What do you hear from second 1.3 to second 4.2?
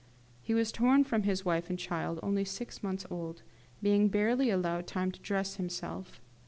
wife and his child, only six months old, being